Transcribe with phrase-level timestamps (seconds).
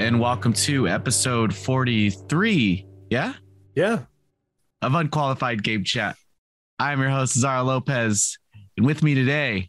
[0.00, 2.86] And welcome to episode 43.
[3.10, 3.34] Yeah?
[3.76, 4.04] Yeah.
[4.80, 6.16] Of Unqualified Game Chat.
[6.78, 8.38] I'm your host, Azario Lopez.
[8.78, 9.68] And with me today,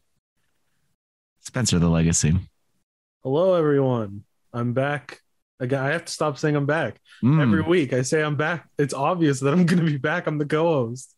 [1.42, 2.34] Spencer the Legacy.
[3.24, 4.24] Hello, everyone.
[4.54, 5.20] I'm back.
[5.60, 7.02] Again, I have to stop saying I'm back.
[7.22, 7.42] Mm.
[7.42, 8.70] Every week I say I'm back.
[8.80, 10.28] It's obvious that I'm going to be back.
[10.28, 11.14] I'm the co host.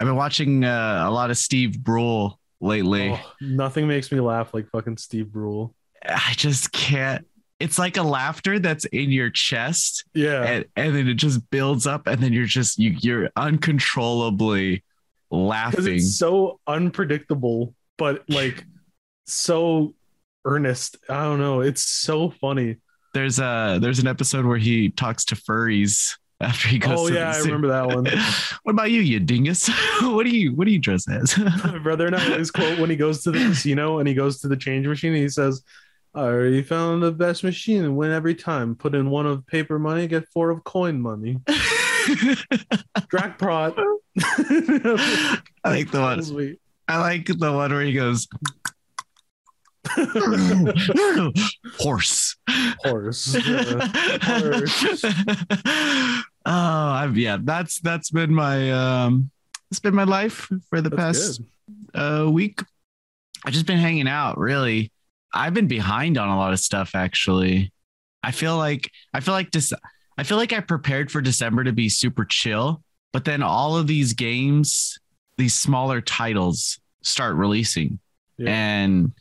[0.00, 3.10] I've been watching uh, a lot of Steve Brule lately.
[3.12, 5.74] Oh, nothing makes me laugh like fucking Steve Brule.
[6.02, 7.26] I just can't.
[7.62, 10.42] It's like a laughter that's in your chest, Yeah.
[10.42, 14.82] and, and then it just builds up, and then you're just you you're uncontrollably
[15.30, 15.96] laughing.
[15.96, 18.64] it's so unpredictable, but like
[19.26, 19.94] so
[20.44, 20.96] earnest.
[21.08, 21.60] I don't know.
[21.60, 22.76] It's so funny.
[23.14, 26.98] There's a there's an episode where he talks to furries after he goes.
[26.98, 27.32] Oh, to yeah.
[27.32, 28.04] the I remember that one.
[28.64, 29.68] what about you, you dingus?
[30.02, 31.36] what do you what do you dress as?
[31.38, 34.40] My brother and I always quote when he goes to the casino and he goes
[34.40, 35.14] to the change machine.
[35.14, 35.62] He says,
[36.14, 38.74] I already found the best machine and win every time.
[38.74, 41.38] Put in one of paper money, get four of coin money.
[43.08, 43.74] Dragprot.
[45.64, 46.22] I like the one.
[46.24, 46.60] Sweet.
[46.88, 48.28] I like the one where he goes
[51.78, 52.36] horse.
[52.84, 53.34] Horse.
[53.46, 53.86] Yeah.
[54.22, 55.04] Horse.
[56.44, 59.30] oh, I've yeah, that's that's been my um
[59.70, 61.40] it's been my life for the That's past
[61.94, 62.00] good.
[62.26, 62.60] uh week.
[63.44, 64.92] I've just been hanging out, really.
[65.34, 67.72] I've been behind on a lot of stuff actually.
[68.22, 69.72] I feel like I feel like this
[70.18, 73.86] I feel like I prepared for December to be super chill, but then all of
[73.86, 74.98] these games,
[75.38, 77.98] these smaller titles start releasing.
[78.38, 78.50] Yeah.
[78.50, 79.12] And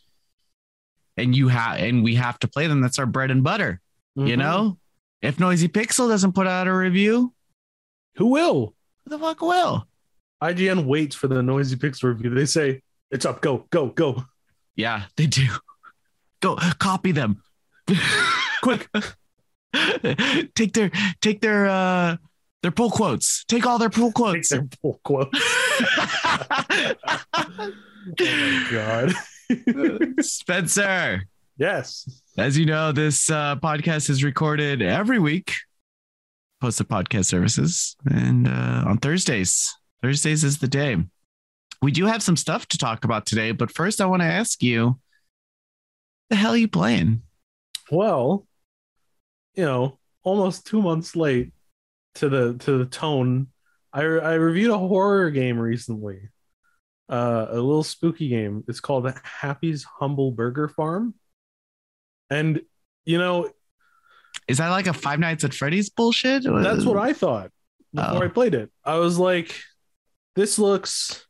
[1.18, 2.82] and you have and we have to play them.
[2.82, 3.80] That's our bread and butter.
[4.16, 4.38] You Mhm.
[4.38, 4.78] know?
[5.22, 7.34] If Noisy Pixel doesn't put out a review,
[8.16, 8.76] Who will?
[9.06, 9.88] who the fuck will?
[10.42, 12.32] IGN waits for the noisy pixel review.
[12.34, 14.26] They say, it's up, go, go, go.
[14.76, 15.48] Yeah, they do.
[16.42, 17.42] Go copy them.
[18.64, 18.90] Quick.
[20.56, 20.92] take their
[21.22, 22.18] take their uh
[22.62, 23.44] their pull quotes.
[23.46, 24.50] Take all their pull quotes.
[24.50, 24.70] Take quotes.
[24.70, 25.34] their pull quote.
[28.20, 29.14] Oh my god.
[30.22, 31.24] Spencer,
[31.58, 32.22] yes.
[32.38, 35.54] as you know, this uh, podcast is recorded every week,
[36.60, 39.74] Post posted podcast services, and uh, on Thursdays.
[40.02, 40.98] Thursdays is the day.
[41.82, 44.62] We do have some stuff to talk about today, but first I want to ask
[44.64, 45.00] you,
[46.32, 47.22] the hell are you playing?
[47.92, 48.48] Well,
[49.54, 51.52] you know, almost two months late
[52.16, 53.48] to the to the tone.
[53.94, 56.30] I I reviewed a horror game recently,
[57.10, 58.64] uh, a little spooky game.
[58.70, 61.14] It's called Happy's Humble Burger Farm,
[62.30, 62.62] and
[63.04, 63.50] you know
[64.48, 66.46] Is that like a Five Nights at Freddy's bullshit?
[66.46, 67.52] Uh, that's what I thought
[67.94, 68.26] before Oh.
[68.26, 68.72] I played it.
[68.86, 69.54] I was like,
[70.38, 71.28] this looks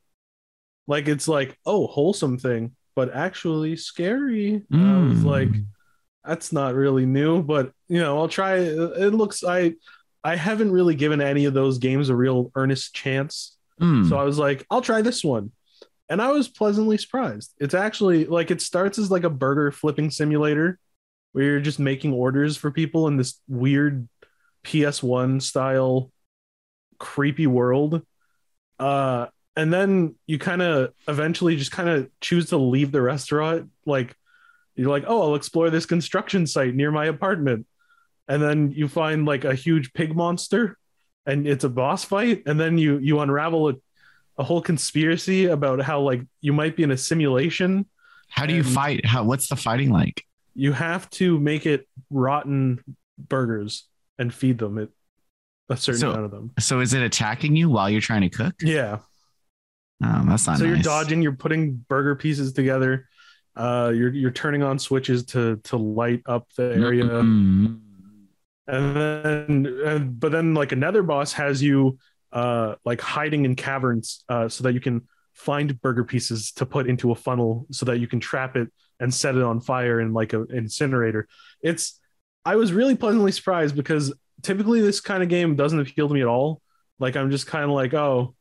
[0.85, 4.63] like it's like oh wholesome thing, but actually scary.
[4.71, 5.25] And I was Mm.
[5.25, 5.49] like,
[6.23, 8.55] that's not really new, but you know, I'll try.
[8.57, 9.73] It It looks I
[10.23, 14.07] I haven't really given any of those games a real earnest chance, Mm.
[14.07, 15.51] so I was like, I'll try this one,
[16.09, 17.53] and I was pleasantly surprised.
[17.59, 20.77] It's actually like it starts as like a burger flipping simulator,
[21.31, 24.07] where you're just making orders for people in this weird
[24.63, 26.11] PS1 style
[26.99, 28.03] creepy world.
[28.77, 29.25] Uh,
[29.55, 34.15] and then you kind of eventually just kind of choose to leave the restaurant, like
[34.75, 37.65] you're like, oh, I'll explore this construction site near my apartment.
[38.27, 40.77] And then you find like a huge pig monster
[41.25, 42.43] and it's a boss fight.
[42.45, 43.73] And then you you unravel a,
[44.37, 47.85] a whole conspiracy about how like you might be in a simulation.
[48.29, 49.05] How do you fight?
[49.05, 50.23] How what's the fighting like?
[50.55, 52.81] You have to make it rotten
[53.17, 53.87] burgers
[54.17, 54.89] and feed them it
[55.69, 56.51] a certain So- amount of them.
[56.59, 58.55] So is it attacking you while you're trying to cook?
[58.61, 58.99] Yeah.
[60.03, 63.07] Oh, that's not so you're dodging, you're putting burger pieces together.
[63.55, 67.03] Uh, you're you're turning on switches to to light up the area.
[67.03, 67.79] Mm.
[68.67, 71.97] and then and, but then like another boss has you
[72.31, 75.01] uh like hiding in caverns uh so that you can
[75.33, 78.69] find burger pieces to put into a funnel so that you can trap it
[78.99, 81.27] and set it on fire in like a incinerator
[81.61, 81.99] it's
[82.45, 84.13] i was really pleasantly surprised because
[84.43, 86.61] typically this kind of game doesn't appeal to me at all
[86.99, 88.33] like i'm just kind of like oh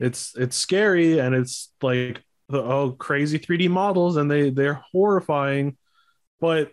[0.00, 5.76] it's it's scary and it's like the oh crazy 3d models and they they're horrifying
[6.40, 6.72] but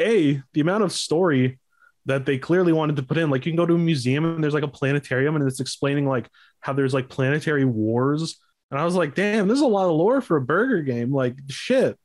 [0.00, 1.60] a the amount of story
[2.06, 3.30] that they clearly wanted to put in.
[3.30, 6.06] Like you can go to a museum and there's like a planetarium and it's explaining
[6.06, 6.28] like
[6.60, 8.40] how there's like planetary wars.
[8.70, 11.12] And I was like, damn, there's a lot of lore for a burger game.
[11.12, 11.98] Like shit.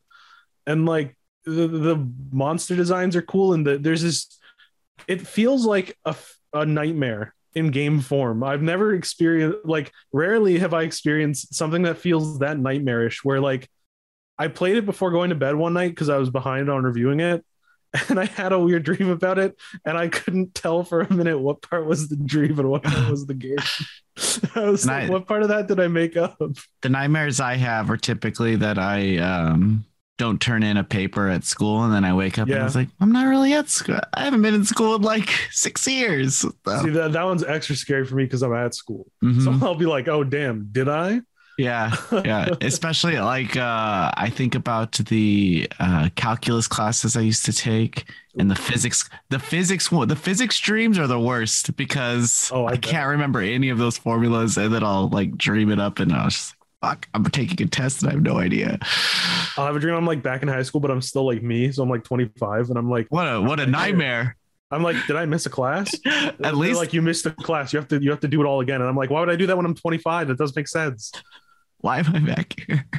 [0.65, 4.37] And like the, the monster designs are cool and the, there's this
[5.07, 6.15] it feels like a,
[6.53, 8.43] a nightmare in game form.
[8.43, 13.67] I've never experienced like rarely have I experienced something that feels that nightmarish where like
[14.37, 17.19] I played it before going to bed one night because I was behind on reviewing
[17.19, 17.43] it
[18.09, 19.55] and I had a weird dream about it,
[19.85, 23.09] and I couldn't tell for a minute what part was the dream and what part
[23.09, 23.55] was the game.
[24.55, 26.37] I was And like, I- what part of that did I make up?
[26.81, 29.85] The nightmares I have are typically that I um,
[30.17, 32.75] don't turn in a paper at school, and then I wake up and I was
[32.75, 33.99] like, I'm not really at school.
[34.13, 36.37] I haven't been in school in like six years.
[36.37, 39.07] So, See, that, that one's extra scary for me because I'm at school.
[39.23, 39.43] mhm.
[39.43, 41.21] So I'll be like, oh, damn, did I?
[41.59, 42.49] yeah, yeah.
[42.61, 48.05] Especially like uh, I think about the uh, calculus classes I used to take,
[48.37, 49.09] and the physics.
[49.29, 53.69] The physics the physics dreams are the worst because Oh, I I, can't remember any
[53.69, 57.23] of those formulas, and then I'll like dream it up, and I was "Fuck, I'm
[57.25, 58.77] taking a test and I have no idea."
[59.57, 61.71] I'll have a dream I'm like back in high school, but I'm still like me.
[61.71, 64.35] So I'm like 25 and I'm like, What a what a nightmare!
[64.69, 65.95] I'm like, did I miss a class?
[66.05, 67.71] At They're least like you missed the class.
[67.73, 68.81] You have to you have to do it all again.
[68.81, 70.27] And I'm like, why would I do that when I'm 25?
[70.27, 71.11] That doesn't make sense.
[71.79, 72.85] why am I back here?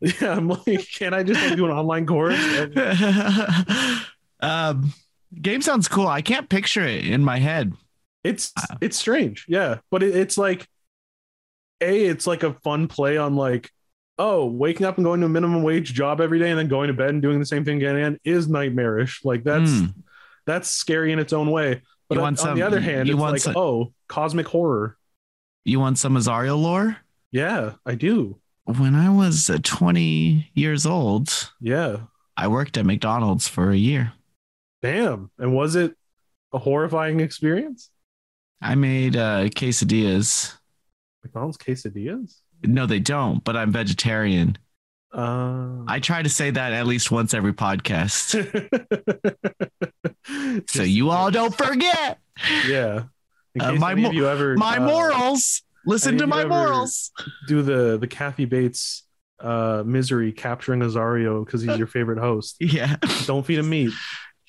[0.00, 2.34] Yeah, I'm like, can't I just like do an online course?
[4.40, 4.92] Um,
[5.40, 6.06] game sounds cool.
[6.08, 7.74] I can't picture it in my head.
[8.24, 8.78] It's Wow.
[8.80, 9.78] it's strange, yeah.
[9.90, 10.66] But it, it's like
[11.82, 13.70] a it's like a fun play on like
[14.18, 16.88] oh waking up and going to a minimum wage job every day and then going
[16.88, 19.24] to bed and doing the same thing again and again is nightmarish.
[19.24, 19.94] Like that's Mm.
[20.46, 21.82] that's scary in its own way.
[22.08, 24.96] But on, want on the other hand, it's like some- oh cosmic horror.
[25.64, 26.96] You want some Azario lore?
[27.30, 28.38] Yeah, I do.
[28.64, 31.98] When I was uh, 20 years old, Yeah,
[32.36, 34.12] I worked at McDonald's for a year.
[34.82, 35.30] damn.
[35.38, 35.96] And was it
[36.52, 37.90] a horrifying experience?
[38.60, 40.56] I made uh, quesadillas.
[41.22, 42.38] McDonald's quesadillas.
[42.64, 44.58] No, they don't, but I'm vegetarian.
[45.12, 48.32] Uh, I try to say that at least once every podcast.
[50.70, 52.18] so you all don't forget
[52.66, 53.04] yeah.
[53.60, 55.62] Uh, my mo- ever my uh, morals.
[55.84, 57.10] Listen to my morals.
[57.46, 59.04] do the the Kathy Bates
[59.40, 62.56] uh misery capturing Azario because he's your favorite host.
[62.60, 62.96] Yeah.
[63.26, 63.92] Don't feed him meat.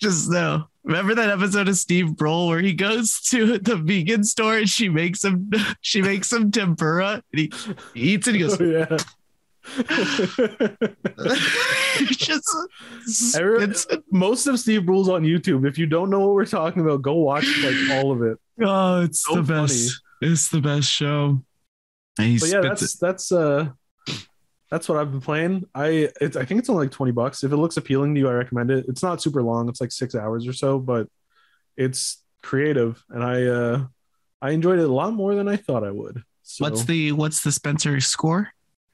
[0.03, 0.65] Just know.
[0.83, 4.89] Remember that episode of Steve Brule where he goes to the vegan store and she
[4.89, 5.49] makes him
[5.81, 7.51] she makes him tempura and he,
[7.93, 8.35] he eats it.
[8.35, 8.97] He goes, Oh, yeah.
[11.95, 15.65] it's just Every- it's, Most of Steve Brule's on YouTube.
[15.67, 18.37] If you don't know what we're talking about, go watch like all of it.
[18.61, 20.01] oh, it's So the best.
[20.21, 21.41] It's the best show.
[22.19, 23.69] And he But yeah, that's that's uh
[24.73, 25.65] that's what I've been playing.
[25.75, 27.43] I it's I think it's only like 20 bucks.
[27.43, 28.85] If it looks appealing to you, I recommend it.
[28.87, 31.07] It's not super long, it's like six hours or so, but
[31.77, 33.85] it's creative and I uh
[34.41, 36.23] I enjoyed it a lot more than I thought I would.
[36.41, 38.49] So What's the what's the Spencer score?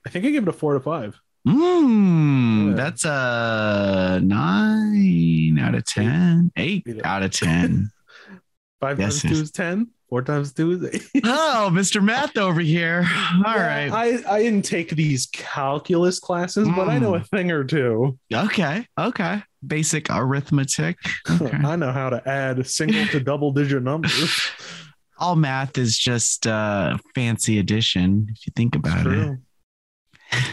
[0.06, 1.18] I think I give it a four to five.
[1.48, 2.76] Mm, Yeah.
[2.76, 6.52] that's a nine out of ten.
[6.58, 7.06] Eight Eight.
[7.06, 7.90] out of ten.
[8.82, 9.88] Five Yes, times two is ten.
[10.10, 11.22] Four times two is eight.
[11.24, 12.04] oh, Mr.
[12.04, 13.08] Math over here.
[13.46, 13.92] All Yeah, right.
[14.26, 17.22] I, I didn't take these calculus classes, but I know Mm.
[17.22, 18.18] a thing or two.
[18.34, 18.88] Okay.
[19.00, 19.44] Okay.
[19.66, 20.98] Basic arithmetic.
[21.42, 21.56] Okay.
[21.58, 24.36] I know how to add single to double digit numbers.
[25.20, 29.38] All math is just uh fancy addition if you think about it.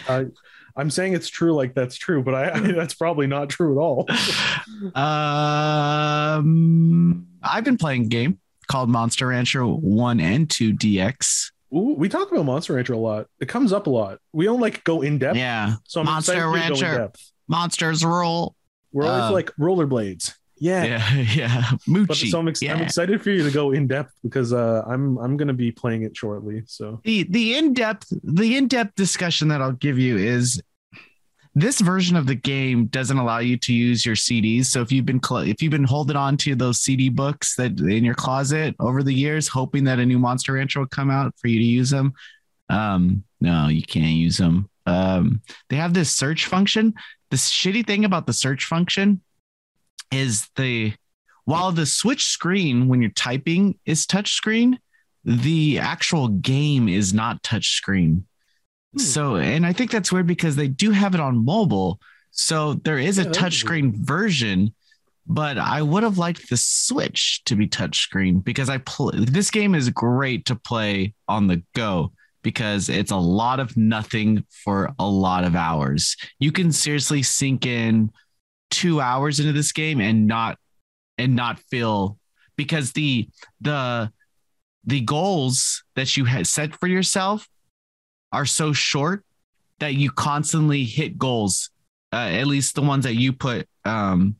[0.09, 0.27] I,
[0.77, 3.81] I'm saying it's true like that's true, but I, I that's probably not true at
[3.81, 4.07] all.
[5.87, 11.51] um I've been playing a game called Monster Rancher 1 and 2 DX.
[11.75, 13.27] Ooh, we talk about Monster Rancher a lot.
[13.41, 14.19] It comes up a lot.
[14.33, 15.37] We don't like go in depth.
[15.37, 15.75] Yeah.
[15.85, 16.99] So I'm Monster excited for you to go in Rancher.
[16.99, 17.33] depth.
[17.49, 18.55] Monsters rule.
[18.93, 20.33] We're always Um, like rollerblades.
[20.59, 20.85] Yeah.
[20.85, 21.71] Yeah, yeah.
[21.87, 22.31] But Mocchi.
[22.31, 25.37] so I'm, ex- I'm excited for you to go in depth because uh, I'm I'm
[25.37, 26.63] gonna be playing it shortly.
[26.67, 30.63] So the the in-depth the in-depth discussion that I'll give you is
[31.59, 34.67] this version of the game doesn't allow you to use your CDs.
[34.67, 37.81] So if you've been cl- if you've been holding on to those CD books that
[37.81, 41.33] in your closet over the years, hoping that a new Monster Rancher will come out
[41.39, 42.13] for you to use them,
[42.69, 44.69] um, no, you can't use them.
[44.85, 46.93] Um, they have this search function.
[47.31, 49.23] The shitty thing about the search function
[50.13, 50.93] is the
[51.47, 54.79] while the switch screen when you're typing is touch screen,
[55.25, 58.27] the actual game is not touch screen.
[58.97, 59.03] Hmm.
[59.03, 62.01] So, and I think that's weird because they do have it on mobile.
[62.31, 64.75] So there is a that is touch screen version,
[65.27, 69.75] but I would have liked the Switch to be touchscreen because I play this game
[69.75, 72.13] is great to play on the go
[72.43, 76.17] because it's a lot of nothing for a lot of hours.
[76.39, 78.13] You can seriously sink in
[78.71, 80.59] two hours into this game and not
[81.19, 82.19] and not feel
[82.57, 83.29] because the
[83.61, 84.13] the
[84.85, 87.49] the goals that you had set for yourself
[88.37, 89.25] are so short
[89.81, 91.71] that you constantly hit goals
[92.13, 94.37] uh, at least the ones that you put um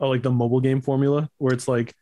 [0.00, 1.94] oh, like the mobile game formula where it's like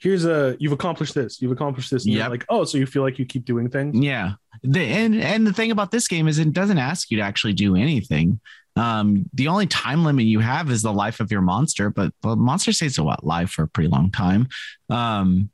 [0.00, 3.02] here's a you've accomplished this, you've accomplished this, and you're like, oh, so you feel
[3.02, 3.96] like you keep doing things.
[4.02, 4.32] Yeah.
[4.62, 7.52] The and and the thing about this game is it doesn't ask you to actually
[7.52, 8.40] do anything.
[8.76, 12.36] Um, the only time limit you have is the life of your monster, but the
[12.36, 14.48] monster stays a what live for a pretty long time.
[14.88, 15.50] Um,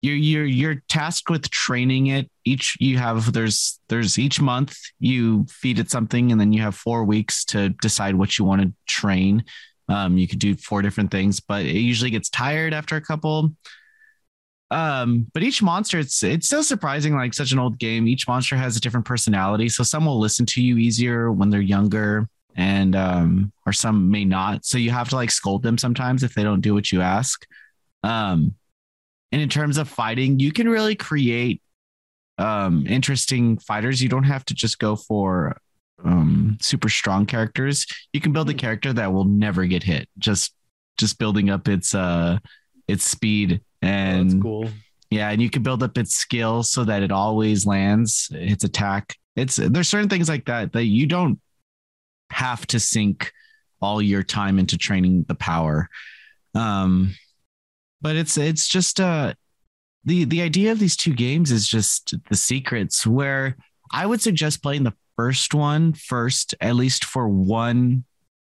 [0.00, 2.30] you're you're you're tasked with training it.
[2.44, 6.74] Each you have there's there's each month you feed it something, and then you have
[6.74, 9.44] four weeks to decide what you want to train.
[9.88, 13.52] Um, you could do four different things, but it usually gets tired after a couple.
[14.70, 18.08] Um, but each monster, it's it's so surprising, like such an old game.
[18.08, 19.68] Each monster has a different personality.
[19.68, 24.24] So some will listen to you easier when they're younger, and um, or some may
[24.24, 24.64] not.
[24.64, 27.46] So you have to like scold them sometimes if they don't do what you ask.
[28.02, 28.54] Um,
[29.30, 31.61] and in terms of fighting, you can really create
[32.42, 34.02] um interesting fighters.
[34.02, 35.56] You don't have to just go for
[36.04, 37.86] um super strong characters.
[38.12, 38.58] You can build a Hmm.
[38.58, 40.08] character that will never get hit.
[40.18, 40.54] Just
[40.98, 42.38] just building up its uh
[42.88, 44.68] its speed Oh, and that's cool.
[45.10, 49.16] yeah, and you can build up its skill so that it always lands its attack.
[49.36, 51.40] It's there's certain things like that that you don't
[52.30, 53.32] have to sink
[53.80, 55.88] all your time into training the power.
[56.54, 57.14] Um
[58.00, 59.34] but it's it's just uh
[60.04, 63.56] the the idea of these two games is just the secrets where
[63.92, 68.04] I would suggest playing the first one first at least for one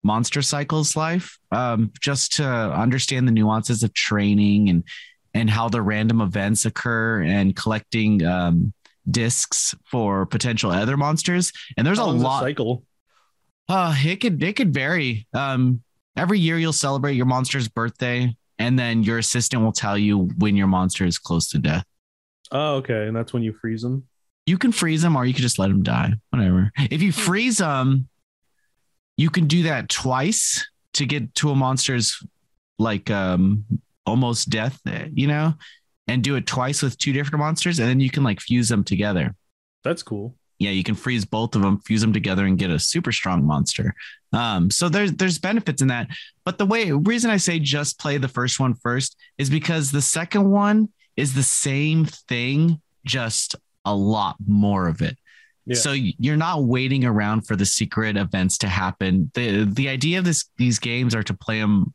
[0.05, 4.83] monster cycle's life um just to understand the nuances of training and
[5.33, 8.73] and how the random events occur and collecting um,
[9.09, 11.51] discs for potential other monsters.
[11.77, 12.43] And there's How a long's the lot.
[12.43, 12.83] cycle.
[13.67, 15.27] Uh, it could it could vary.
[15.33, 15.81] Um,
[16.15, 20.55] every year you'll celebrate your monster's birthday, and then your assistant will tell you when
[20.55, 21.85] your monster is close to death.
[22.51, 24.07] Oh, okay, and that's when you freeze them.
[24.45, 26.13] You can freeze them, or you can just let them die.
[26.29, 26.71] Whatever.
[26.91, 28.09] If you freeze them,
[29.17, 32.21] you can do that twice to get to a monster's
[32.77, 33.65] like um
[34.05, 34.79] almost death.
[35.13, 35.53] You know,
[36.07, 38.83] and do it twice with two different monsters, and then you can like fuse them
[38.83, 39.35] together.
[39.83, 40.35] That's cool.
[40.63, 43.45] Yeah, you can freeze both of them, fuse them together, and get a super strong
[43.45, 43.93] monster.
[44.31, 46.07] Um, so there's there's benefits in that.
[46.45, 50.01] But the way reason I say just play the first one first is because the
[50.01, 53.55] second one is the same thing, just
[53.85, 55.17] a lot more of it.
[55.65, 55.75] Yeah.
[55.75, 59.31] So you're not waiting around for the secret events to happen.
[59.33, 61.93] the The idea of this these games are to play them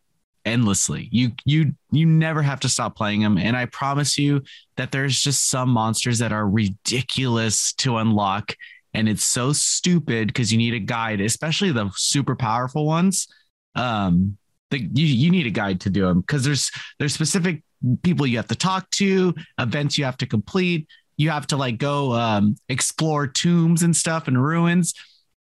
[0.49, 1.09] endlessly.
[1.12, 4.43] You you you never have to stop playing them, and I promise you
[4.76, 8.55] that there's just some monsters that are ridiculous to unlock,
[8.95, 13.28] and it's so stupid because you need a guide, especially the super powerful ones.
[13.75, 14.37] Um,
[14.71, 17.62] the, you you need a guide to do them because there's there's specific
[18.02, 20.88] people you have to talk to, events you have to complete.
[21.17, 24.95] You have to like go um, explore tombs and stuff and ruins,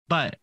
[0.07, 0.37] but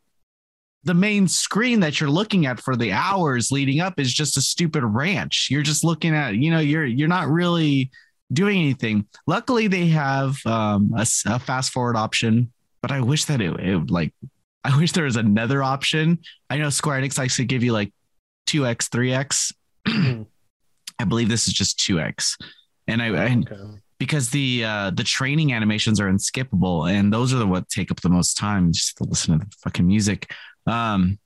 [0.85, 4.41] the main screen that you're looking at for the hours leading up is just a
[4.41, 5.49] stupid ranch.
[5.51, 7.91] You're just looking at, you know, you're you're not really
[8.33, 9.07] doing anything.
[9.27, 13.77] Luckily, they have um, a, a fast forward option, but I wish that it, it
[13.77, 14.13] would, like
[14.65, 16.19] I wish there was another option.
[16.51, 17.93] I know Square Enix likes to give you like
[18.47, 19.53] two x, three x.
[19.87, 22.37] I believe this is just two x,
[22.87, 23.57] and I Okay.
[23.99, 28.01] because the uh the training animations are unskippable and those are the what take up
[28.01, 30.33] the most time just to listen to the fucking music
[30.67, 31.19] um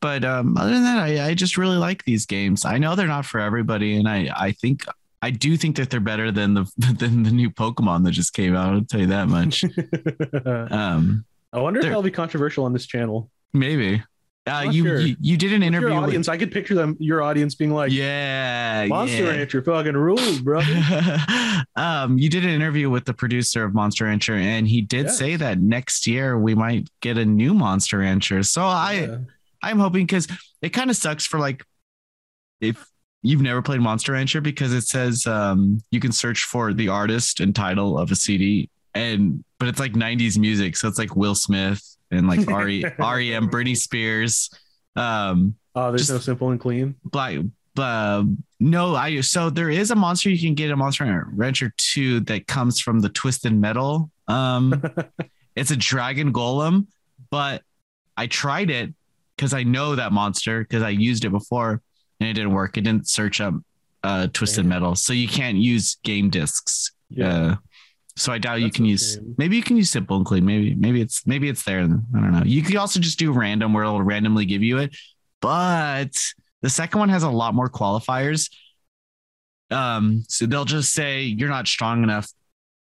[0.00, 2.64] but um other than that I, I just really like these games.
[2.64, 4.84] I know they're not for everybody and i i think
[5.22, 8.54] i do think that they're better than the than the new pokemon that just came
[8.54, 9.64] out i'll tell you that much.
[10.70, 13.30] Um I wonder if that'll be controversial on this channel.
[13.52, 14.02] maybe
[14.46, 15.00] uh you, sure.
[15.00, 16.96] you you did an Your interview with, audience, I could picture them.
[17.00, 19.30] Your audience being like, yeah "Monster yeah.
[19.30, 20.60] Rancher fucking rules, bro."
[21.76, 25.18] um, you did an interview with the producer of Monster Rancher, and he did Yes.
[25.18, 28.42] say that next year we might get a new Monster Rancher.
[28.42, 29.18] So I, Yeah.
[29.62, 30.28] I'm hoping because
[30.62, 31.64] it kind of sucks for like
[32.60, 32.86] if
[33.22, 37.40] you've never played Monster Rancher because it says um, you can search for the artist
[37.40, 41.34] and title of a CD, and but it's like '90s music, so it's like Will
[41.34, 44.50] Smith and like RE, REM, Britney Spears.
[44.94, 46.94] Um, Oh, there's no simple and clean.
[47.04, 47.38] black
[47.76, 48.24] uh,
[48.58, 52.46] no i so there is a monster you can get a monster rancher 2 that
[52.46, 54.82] comes from the twisted metal um
[55.56, 56.86] it's a dragon golem
[57.30, 57.60] but
[58.16, 58.94] i tried it
[59.36, 61.82] because i know that monster because i used it before
[62.20, 63.52] and it didn't work it didn't search up
[64.04, 64.70] uh twisted Damn.
[64.70, 67.28] metal so you can't use game discs Yeah.
[67.28, 67.56] uh,
[68.16, 69.18] so I doubt you can use.
[69.36, 70.44] Maybe you can use simple and clean.
[70.44, 71.80] Maybe maybe it's maybe it's there.
[71.80, 72.42] I don't know.
[72.44, 74.96] You could also just do random where it'll randomly give you it.
[75.42, 76.16] But
[76.62, 78.50] the second one has a lot more qualifiers.
[79.70, 82.28] Um, so they'll just say you're not strong enough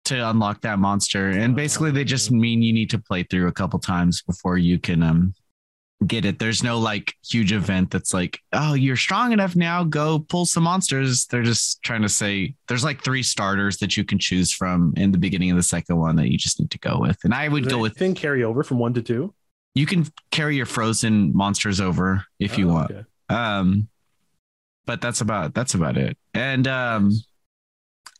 [0.05, 3.51] to unlock that monster, and basically they just mean you need to play through a
[3.51, 5.33] couple times before you can um
[6.07, 6.39] get it.
[6.39, 9.83] There's no like huge event that's like, oh, you're strong enough now.
[9.83, 11.25] Go pull some monsters.
[11.27, 15.11] They're just trying to say there's like three starters that you can choose from in
[15.11, 17.17] the beginning of the second one that you just need to go with.
[17.23, 19.33] And I would Does go with thing carry over from one to two
[19.73, 22.91] you can carry your frozen monsters over if you Oh, want.
[22.91, 23.03] okay.
[23.29, 23.87] Um,
[24.85, 26.17] but that's about that's about it.
[26.33, 27.11] And um,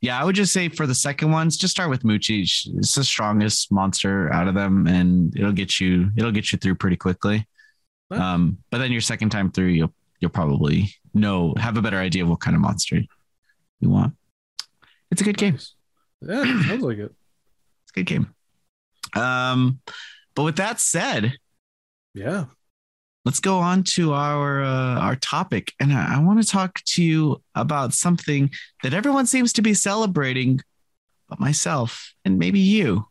[0.02, 2.44] yeah, I would just say for the second ones, just start with Mocchi.
[2.78, 6.76] It's the strongest monster out of them, and it'll get you it'll get you through
[6.76, 7.46] pretty quickly.
[8.12, 12.24] Um, but then your second time through, you'll you'll probably know have a better idea
[12.24, 13.00] of what kind of monster
[13.80, 14.14] you want.
[15.12, 15.58] It's a good game.
[16.22, 17.12] Yeah, it sounds like it.
[17.84, 18.34] It's a good game.
[19.16, 19.80] Um,
[20.36, 21.34] but with that said,
[22.14, 22.46] Yeah.
[23.26, 27.04] let's go on to our uh, our topic and i, I want to talk to
[27.04, 28.50] you about something
[28.84, 30.60] that everyone seems to be celebrating
[31.30, 33.06] but myself and maybe you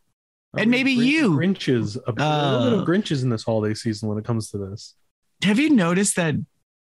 [0.57, 1.31] And maybe you.
[1.31, 1.95] Grinches.
[1.95, 4.57] A, a little bit Uh, of Grinches in this holiday season when it comes to
[4.57, 4.95] this.
[5.43, 6.35] have you noticed that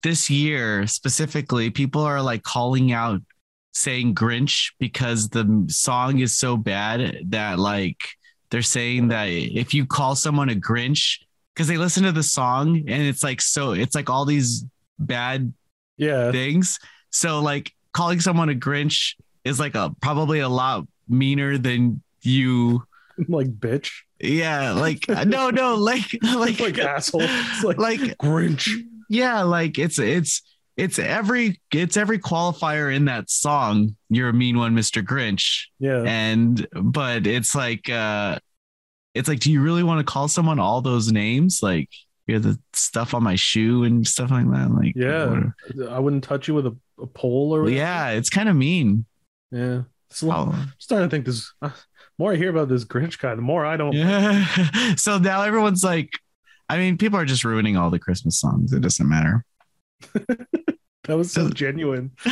[0.03, 3.21] this year specifically people are like calling out
[3.73, 7.97] saying grinch because the song is so bad that like
[8.49, 11.19] they're saying that if you call someone a grinch
[11.53, 14.65] because they listen to the song and it's like so it's like all these
[14.97, 15.53] bad
[15.97, 16.31] Yeah.
[16.31, 16.79] things.
[17.11, 22.83] So like calling someone a Grinch is like a probably a lot meaner than you.
[23.27, 23.91] like bitch.
[24.19, 27.21] Yeah, like no, no, like like Like asshole.
[27.23, 28.69] It's like, like Grinch.
[29.09, 30.41] yeah, like it's it's
[30.77, 33.95] it's every it's every qualifier in that song.
[34.09, 35.03] You're a mean one, Mr.
[35.03, 35.65] Grinch.
[35.79, 36.03] Yeah.
[36.05, 38.39] And but it's like uh
[39.15, 41.61] it's like, do you really want to call someone all those names?
[41.63, 41.89] Like
[42.27, 44.71] you're the stuff on my shoe and stuff like that.
[44.71, 45.49] Like Yeah.
[45.75, 47.75] what- I wouldn't touch you with a, a pole or whatever.
[47.77, 49.05] yeah, it's kind of mean.
[49.51, 49.81] Yeah.
[50.11, 50.51] It's a Oh.
[50.53, 51.51] I'm starting to think this.
[52.19, 53.93] More I hear about this Grinch guy, the more I don't.
[53.93, 54.95] Yeah.
[54.95, 56.11] so now everyone's like,
[56.67, 58.73] I mean, people are just ruining all the Christmas songs.
[58.73, 59.43] It doesn't matter.
[61.09, 62.11] That was so genuine.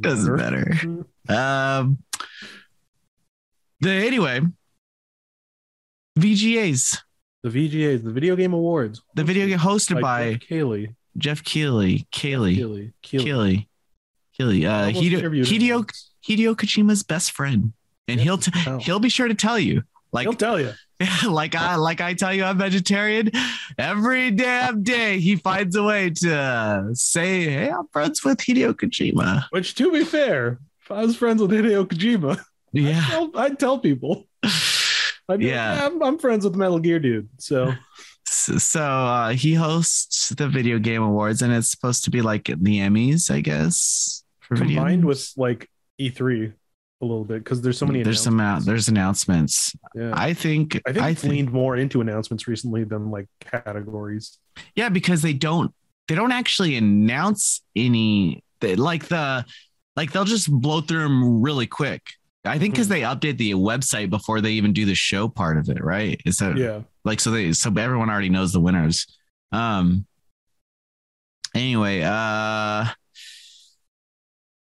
[0.00, 0.72] doesn't matter.
[1.28, 1.98] Um.
[3.78, 4.40] The anyway,
[6.18, 6.98] VGAs,
[7.44, 9.00] The VGAs, the Video Game Awards.
[9.14, 10.94] the video game hosted by Jeff Keighley.
[11.16, 12.94] Jeff Keighley, Keighley, Keighley.
[13.02, 13.22] Keighley.
[13.22, 13.68] Keighley,
[14.36, 14.66] Keighley.
[14.66, 15.90] Uh, Hideo, Hideo.
[16.26, 17.74] Hideo Kojima's best friend,
[18.08, 18.78] and he'll t- hell.
[18.78, 19.82] he'll be sure to tell you.
[20.12, 20.72] Like He'll tell you.
[21.28, 23.30] like I like I tell you I'm vegetarian.
[23.78, 29.44] Every damn day he finds a way to say, "Hey, I'm friends with Hideo Kojima."
[29.50, 33.58] Which, to be fair, if I was friends with Hideo Kojima, I'd Yeah, tell, I'd
[33.58, 34.26] tell people.
[35.28, 35.86] I'd be like, Yeah.
[35.86, 37.28] I'm, I'm friends with Metal Gear Dude.
[37.38, 37.72] So
[38.26, 42.78] so, uh, he hosts the video game awards, and it's supposed to be like the
[42.80, 45.04] Emmys, I guess, for video combined games.
[45.06, 46.52] with like E3
[47.04, 48.02] a little bit because there's so many.
[48.02, 48.66] there's some out announcements.
[48.66, 49.76] there's announcements.
[49.94, 50.10] Yeah.
[50.14, 54.38] I think I think I think leaned more into announcements recently than like categories.
[54.74, 55.72] Yeah, because they don't
[56.08, 59.44] they don't actually announce any they, like the
[59.96, 62.02] like they'll just blow through them really quick.
[62.46, 62.90] I think because Mhm.
[62.90, 66.20] they update the website before they even do the show part of it, right?
[66.26, 66.80] Is that Yeah.
[67.04, 69.06] like so they so everyone already knows the winners.
[69.52, 70.06] Um
[71.54, 72.86] anyway, uh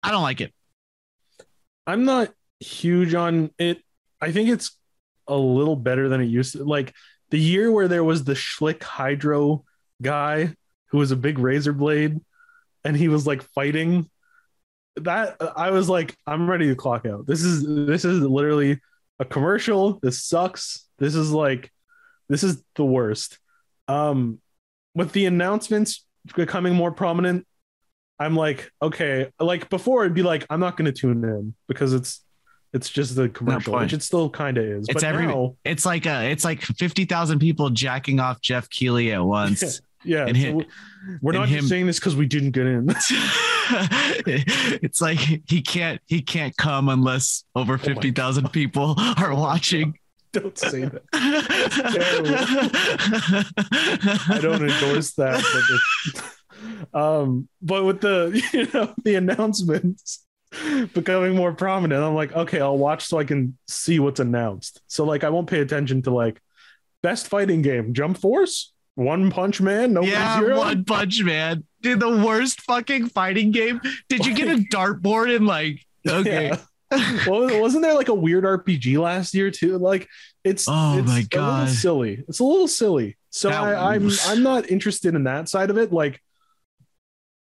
[0.04, 0.54] I don't like it.
[1.88, 3.82] I'm not huge on it.
[4.22, 4.78] I think it's
[5.28, 6.64] a little better than it used to.
[6.64, 6.94] Like
[7.32, 9.64] the year where there was the Schick Hydro
[10.02, 10.54] guy
[10.88, 12.20] who was a big razor blade
[12.84, 14.10] and he was like fighting.
[14.98, 17.28] That I was like, I'm ready to clock out.
[17.28, 18.80] This is this is literally
[19.20, 20.00] a commercial.
[20.00, 20.88] This sucks.
[20.98, 21.72] This is like
[22.30, 23.40] this is the worst.
[23.88, 24.42] Um
[24.96, 27.46] with the announcements becoming more prominent,
[28.20, 31.94] I'm like, okay, like before it'd be like, I'm not going to tune in because
[31.94, 32.22] it's
[32.74, 34.86] it's just the commercial, which it still kind of is.
[34.90, 39.14] It's but every- now, It's like uh it's like 50,000 people jacking off Jeff Keighley
[39.14, 39.82] at once.
[40.04, 40.66] yeah, And so him-
[41.22, 42.90] we're and not him- just saying this because we didn't get in.
[44.82, 49.98] it's like he can't he can't come unless over Oh my 50,000 people are watching.
[50.34, 51.04] don't say that.
[54.30, 55.42] I don't endorse that.
[56.14, 56.24] But
[56.94, 60.26] um, but with the you know the announcements
[60.94, 64.82] becoming more prominent, I'm like, okay, I'll watch so I can see what's announced.
[64.88, 66.42] So like, I won't pay attention to like
[67.04, 70.58] best fighting game, Jump Force, One Punch Man, no yeah, zero.
[70.58, 71.64] One Punch Man.
[71.82, 73.82] Dude, the worst fucking fighting game.
[74.10, 76.48] Did you get a dartboard and like okay.
[76.48, 76.58] Yeah.
[77.28, 79.78] well, wasn't there like a weird RPG last year too?
[79.78, 80.08] Like,
[80.46, 81.60] it's Oh it's my a God.
[81.60, 82.24] little silly.
[82.30, 83.18] It's a little silly.
[83.30, 85.92] So That I, I'm I'm not interested in that side of it.
[85.92, 86.22] Like,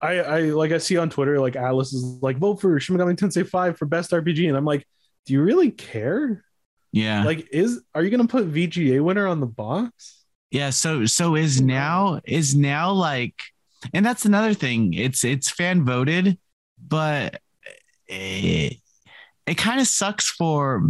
[0.02, 3.16] I I like I see on Twitter like Alice is like vote for Shin Megami
[3.16, 4.86] Tensei Five for best RPG, and I'm like,
[5.26, 6.44] do you really care?
[6.92, 7.24] Yeah.
[7.24, 10.24] Like, is are you gonna put VGA winner on the box?
[10.52, 13.36] Yeah, so so is now is now like
[13.94, 14.94] and that's another thing.
[14.94, 16.38] It's it's fan voted,
[16.82, 17.42] but
[18.08, 18.78] it,
[19.46, 20.84] it kind of sucks for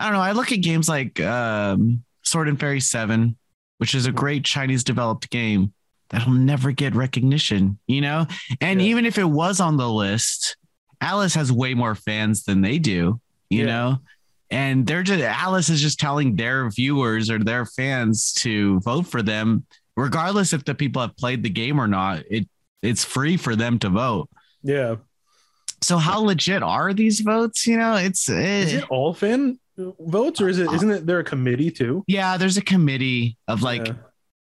[0.00, 0.20] I don't know.
[0.20, 3.36] I look at games like um, Sword and Fairy 7,
[3.78, 5.72] which is a great Chinese developed game
[6.10, 8.26] that'll never get recognition, you know?
[8.60, 8.88] And Yeah.
[8.88, 10.56] even if it was on the list,
[11.00, 13.66] Alice has way more fans than they do, you Yeah.
[13.66, 13.98] know?
[14.50, 19.20] And they're just Alice is just telling their viewers or their fans to vote for
[19.22, 19.64] them,
[19.96, 22.24] regardless if the people have played the game or not.
[22.30, 22.48] It
[22.82, 24.30] it's free for them to vote.
[24.62, 24.96] Yeah.
[25.82, 27.66] So how legit are these votes?
[27.66, 31.18] You know, it's Is eh, it all fan votes or is it isn't it there
[31.20, 32.02] a committee too?
[32.06, 32.36] yeah.
[32.38, 33.94] There's a committee of like, Yeah.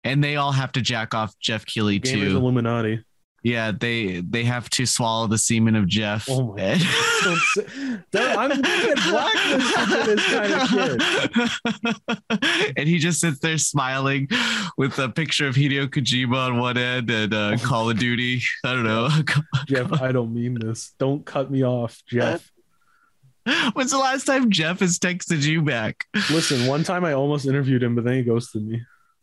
[0.04, 2.37] And they all have to jack off Jeff Keighley Gamers too.
[2.37, 3.04] Illuminati.
[3.44, 6.26] Yeah, they they have to swallow the semen of Jeff.
[6.28, 6.82] Oh my And-
[7.22, 8.61] Don't say- That- I'm
[9.11, 11.50] blacklisted for this kind of
[12.58, 12.72] shit.
[12.76, 14.28] and he just sits there smiling
[14.76, 18.42] with a picture of Hideo Kojima on one end and uh, Call of Duty.
[18.64, 19.08] I don't know.
[19.66, 20.94] Jeff, I don't mean this.
[20.98, 22.50] Don't cut me off, Jeff.
[23.72, 26.06] When's the last time Jeff has texted you back?
[26.30, 28.82] Listen, one time I almost interviewed him, but then he ghosted me.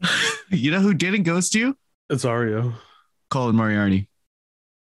[0.50, 1.76] You know who didn't ghost you?
[2.12, 2.74] Azario.
[3.32, 4.08] Colin Moriarty.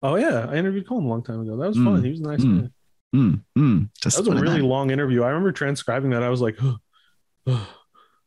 [0.02, 1.56] Oh yeah, I interviewed Colin a long time ago.
[1.56, 2.04] That was Mm, fun.
[2.04, 2.60] He was a nice mm.
[2.62, 2.68] guy.
[3.16, 4.62] Mm, mm, That was a really back.
[4.68, 5.22] long interview.
[5.22, 6.22] I remember transcribing that.
[6.22, 6.58] I was like,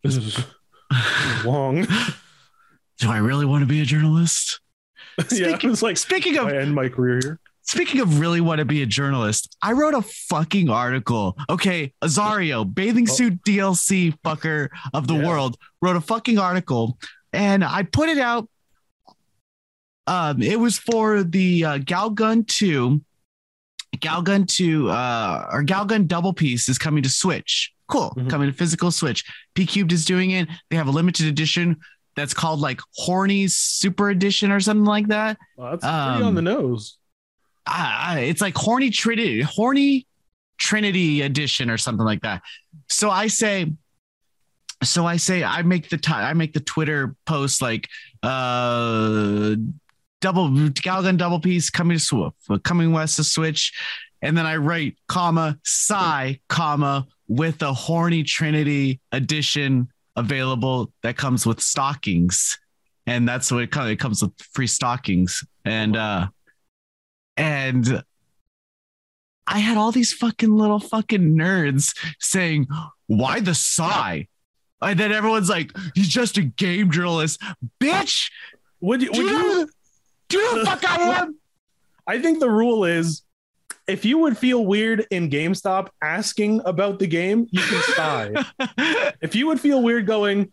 [0.04, 0.40] this is
[1.46, 1.86] long.
[3.00, 4.60] Do I really want to be a journalist?
[5.18, 7.40] yeah, Speaking- it was like Speaking of I end my career here.
[7.67, 11.38] Speaking of really want to be a journalist, I wrote a fucking article.
[11.49, 13.13] Okay, Azario, bathing Oh.
[13.13, 15.27] suit DLC fucker of the Yeah.
[15.27, 16.97] world, wrote a fucking article,
[17.34, 18.47] and I put it out.
[20.08, 23.01] Um, it was for the uh, Galgun Two.
[23.97, 27.73] Galgun Two, uh, or Galgun Double Peace is coming to Switch.
[27.89, 28.30] Cool, Mhm.
[28.30, 29.23] coming to physical Switch.
[29.56, 30.47] PQube is doing it.
[30.69, 31.77] They have a limited edition
[32.15, 35.38] that's called like Horny Super Edition or something like that.
[35.58, 36.97] Wow, that's pretty Um, on the nose.
[37.67, 40.08] I, it's like horny trinity horny
[40.58, 42.41] trinity edition or something like that.
[42.89, 43.71] So i say
[44.84, 47.89] so i say i make the ti i make the twitter post like
[48.21, 49.56] uh
[50.21, 53.73] double galgun double peace coming to Sw- coming west to switch.
[54.21, 61.45] And then i write comma sigh comma with a horny trinity edition available that comes
[61.45, 62.58] with stockings.
[63.06, 65.43] And that's what it comes it comes with free stockings.
[65.65, 66.27] And uh
[67.38, 68.04] and
[69.45, 72.67] I had all these fucking little fucking nerds saying,
[73.06, 74.28] "Why the sigh?"
[74.82, 77.41] And then everyone's like, "He's just a game journalist,
[77.80, 78.30] bitch."
[78.82, 79.12] Would you?
[79.12, 79.69] Do you you?
[80.30, 81.38] do the fuck I am?
[82.06, 83.23] I think the rule is,
[83.88, 88.34] if you would feel weird in GameStop asking about the game, you can sigh.
[89.21, 90.52] if you would feel weird going,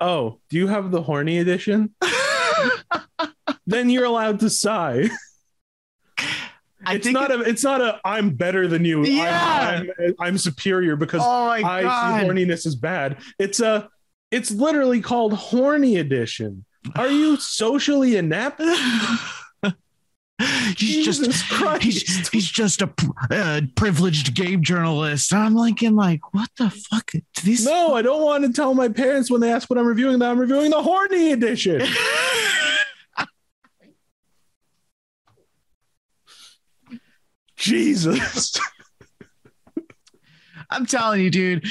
[0.00, 1.94] "Oh, do you have the horny edition?"
[3.66, 5.08] then you're allowed to sigh.
[6.86, 7.42] I it's think not it- a.
[7.44, 8.00] It's not a.
[8.04, 9.04] I'm better than you.
[9.04, 9.82] I'm- Yeah.
[9.98, 12.20] I'm, I'm, superior because oh my I god!
[12.20, 13.18] see horniness is bad.
[13.38, 13.88] It's a.
[14.30, 16.64] It's literally called horny edition.
[16.96, 18.60] Are you socially inept?
[20.76, 21.82] he's just Jesus Christ.
[21.84, 22.90] he's, he's just a
[23.30, 25.32] uh, privileged game journalist.
[25.32, 27.12] And I'm thinking, like, what the fuck?
[27.12, 29.86] Do these No, I don't want to tell my parents when they ask what I'm
[29.86, 31.82] reviewing that I'm reviewing the horny edition.
[37.62, 38.52] Jesus.
[40.70, 41.64] I'm telling you, dude,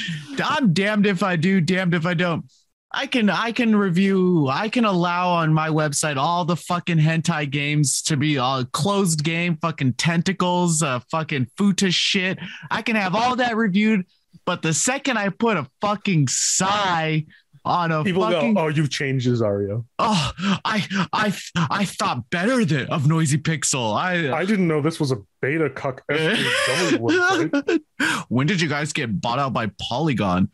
[0.43, 2.45] I'm damned if I do, damned if I don't.
[2.93, 7.49] I can I can review, I can allow on my website all the fucking hentai
[7.49, 12.37] games to be all closed game, fucking tentacles, uh, fucking futa shit.
[12.69, 14.05] I can have all that reviewed,
[14.45, 17.25] but the second I put a fucking sigh
[17.63, 20.31] on a People fucking go, "Oh, you've changed Zario." oh,
[20.65, 23.95] I I I thought better than of Noisy Pixel.
[23.95, 27.81] I I didn't know this was a beta cuck website.
[28.29, 30.49] when did you guys get bought out by Polygon?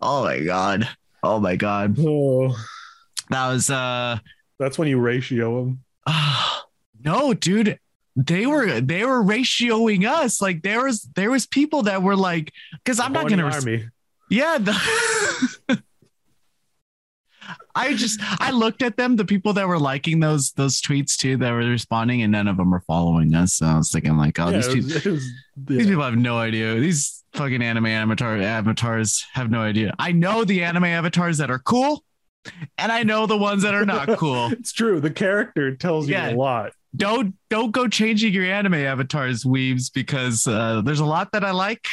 [0.00, 0.88] Oh my god.
[1.22, 1.96] Oh my god.
[1.98, 2.56] Oh,
[3.30, 4.18] That was uh
[4.58, 5.84] that's when you ratio them.
[7.04, 7.78] no, dude.
[8.18, 10.40] They were they were ratioing us.
[10.40, 12.50] Like there was there was people that were like,
[12.82, 13.66] because I'm not gonna res-.
[14.30, 14.56] Yeah.
[14.58, 15.82] The
[17.74, 21.36] I just I looked at them, the people that were liking those those tweets too,
[21.38, 23.54] that were responding, and none of them were following us.
[23.54, 26.16] So I was thinking like, oh, Yeah, these it people, was- was- these people have
[26.16, 26.74] no idea.
[26.74, 29.94] These fucking anime avatar avatars have no idea.
[29.98, 32.04] I know the anime avatars that are cool,
[32.78, 34.52] and I know the ones that are not cool.
[34.52, 35.00] It's true.
[35.00, 36.72] The character tells you a lot.
[36.94, 41.50] don't don't go changing your anime avatars, weaves, because uh, there's a lot that I
[41.52, 41.86] like,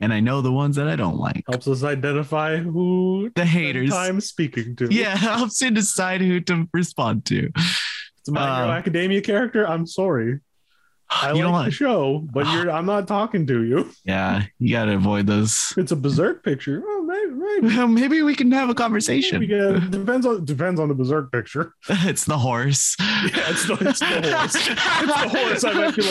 [0.00, 1.44] and I know the ones that I don't like.
[1.48, 3.92] Helps us identify who The haters.
[3.92, 4.88] I'm speaking to.
[4.92, 7.50] Yeah, helps you decide who to respond to.
[7.56, 9.66] It's my Hero Uh, Academia character.
[9.66, 10.40] I'm sorry.
[11.10, 13.90] I like don't the show, but you're I'm not talking to you.
[14.04, 15.72] Yeah, you gotta avoid those.
[15.76, 16.82] It's a berserk picture.
[17.30, 17.76] Maybe, maybe.
[17.76, 19.44] Well, Maybe we can have a conversation.
[19.46, 21.72] Get- depends on depends on the berserk picture.
[21.88, 22.96] it's the horse.
[23.18, 24.54] Yeah, it's the, it's the horse.
[24.54, 25.64] It's the horse.
[25.64, 26.02] I might be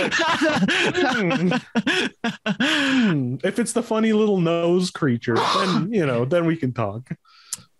[1.51, 1.61] like,
[2.59, 7.09] hmm, if it's the funny little nose creature, then you know, then we can talk.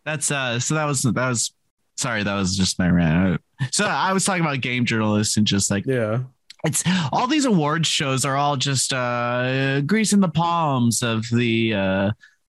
[0.06, 0.60] That's uh.
[0.60, 1.54] So that was that was.
[1.98, 3.42] Sorry, that was just my rant.
[3.72, 6.20] So I was talking about game journalists and just like Yeah.
[6.64, 12.12] it's all these awards shows are all just uh greasing the palms of the uh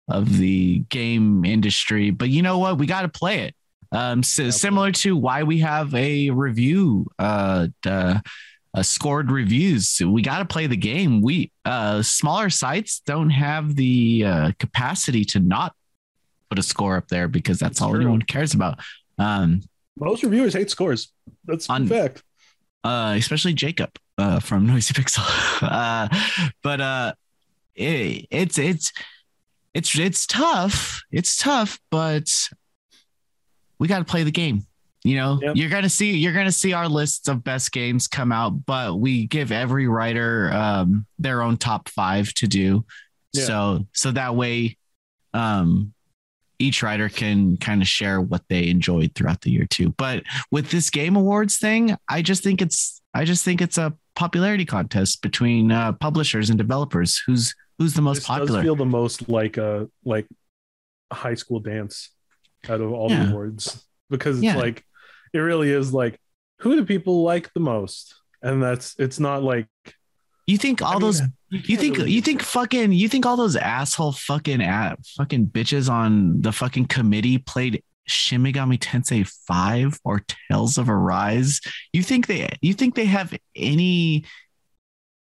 [0.09, 3.55] of the game industry but you know what we got to play it
[3.93, 4.51] um s- Yeah.
[4.51, 8.19] similar to why we have a review uh, uh
[8.77, 13.77] uh, scored reviews we got to play the game we uh smaller sites don't have
[13.77, 15.75] the uh capacity to not
[16.51, 18.01] put a score up there because that's It's all true.
[18.01, 18.81] anyone cares about
[19.19, 19.62] um
[19.97, 21.12] Most reviewers hate scores.
[21.47, 22.23] That's On- a fact.
[22.83, 25.23] uh, especially Jacob uh, from Noisy Pixel.
[25.62, 26.09] uh,
[26.62, 27.12] but uh,
[27.77, 28.93] it, it's it's
[29.74, 31.02] it's it's tough.
[31.10, 32.28] It's tough, but
[33.78, 34.66] we got to play the game.
[35.06, 35.56] You know, Yep.
[35.56, 39.26] you're gonna see you're gonna see our lists of best games come out, but we
[39.26, 42.87] give every writer um, their own top five to do.
[43.34, 43.44] Yeah.
[43.44, 44.78] So so that way,
[45.34, 45.92] um,
[46.58, 49.92] each writer can kind of share what they enjoyed throughout the year too.
[49.98, 53.92] But with this game awards thing, I just think it's I just think it's a
[54.14, 57.20] popularity contest between uh, publishers and developers.
[57.27, 58.61] Who's who's the most This popular?
[58.61, 60.27] does feel the most like a like
[61.12, 62.11] high school dance
[62.68, 63.24] out of all Yeah.
[63.24, 64.57] the awards because it's Yeah.
[64.57, 64.85] like
[65.33, 66.18] it really is like
[66.61, 69.66] who do people like the most and that's it's not like
[70.46, 73.27] you think all I mean, those you you think really- you think fucking you think
[73.27, 79.27] all those asshole fucking at fucking bitches on the fucking committee played Shin Megami Tensei
[79.27, 81.61] 5 or Tales of Arise?
[81.93, 84.25] You think they you think they have any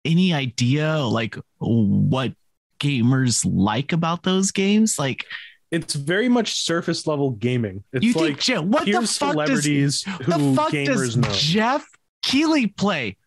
[0.03, 2.33] any idea like what
[2.79, 4.99] gamers like about those games?
[4.99, 5.25] Like
[5.71, 9.15] it's very much surface level gaming it's you like think Je- what the fuck does
[9.15, 11.87] celebrities the fuck gamers does know Jeff
[12.21, 13.17] Keighley play?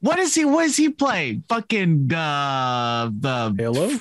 [0.00, 0.44] What is he?
[0.44, 1.40] What does he play?
[1.48, 3.98] Fucking uh, the halo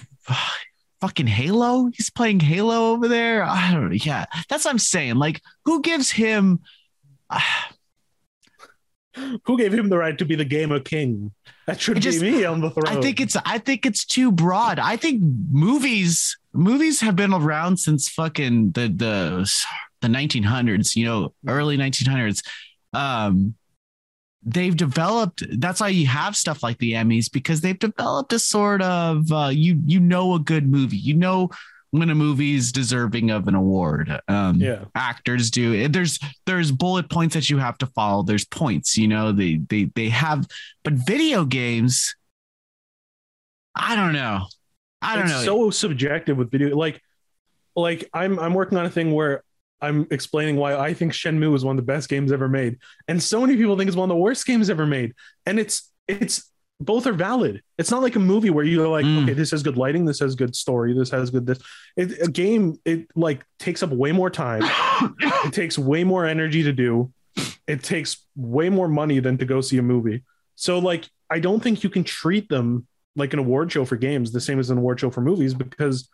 [1.08, 1.90] fucking Halo.
[1.96, 3.42] He's playing Halo over there.
[3.42, 3.94] I don't know.
[3.94, 5.16] Yeah, that's what I'm saying.
[5.16, 6.60] Like, who gives him?
[9.46, 11.32] who gave him the right to be the gamer king
[11.66, 13.38] that should just- be me on the throne I think it's.
[13.46, 14.80] I think it's too broad.
[14.80, 16.38] I think movies.
[16.54, 19.50] Movies have been around since fucking the the
[20.02, 20.96] the 1900s.
[20.96, 22.42] You know, early 1900s.
[22.94, 23.56] Um,
[24.44, 25.44] they've developed.
[25.60, 29.32] That's why you have stuff like the Emmys because they've developed a sort of.
[29.32, 30.98] Uh, you you know a good movie.
[30.98, 31.50] You know
[31.92, 34.20] when a movie is deserving of an award.
[34.28, 38.98] Um, yeah actors do there's there's bullet points that you have to follow there's points
[38.98, 40.48] you know they they they have
[40.84, 42.16] but video games
[43.76, 44.46] i don't know
[45.02, 47.02] i don't it's know so subjective with video like
[47.76, 49.44] like i'm i'm working on a thing where
[49.82, 52.78] i'm explaining why i think shenmue is one of the best games ever made.
[53.08, 55.14] And so many people think it's one of the worst games ever made.
[55.46, 57.64] And it's it's both are valid.
[57.80, 59.24] It's not like a movie where you're like Mm.
[59.24, 61.60] okay this has good lighting this has good story this has good this.
[61.96, 64.62] It, a game it like takes up way more time.
[65.46, 67.12] It takes way more energy to do.
[67.68, 70.24] It takes way more money than to go see a movie.
[70.56, 74.32] So like i don't think you can treat them like an award show for games
[74.32, 76.08] the same as an award show for movies because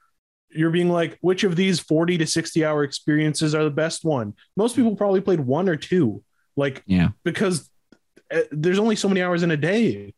[0.56, 4.34] you're being like which of these 40 to 60 hour experiences are the best one?
[4.56, 6.24] Most people probably played one or two.
[6.56, 7.10] Like yeah.
[7.24, 7.70] because
[8.32, 10.14] uh, there's only so many hours in a day.